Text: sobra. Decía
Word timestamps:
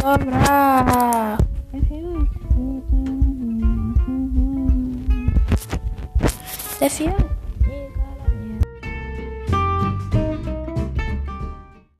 sobra. 0.00 1.36
Decía 6.80 7.14